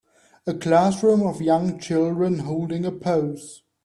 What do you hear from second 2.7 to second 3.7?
a pose.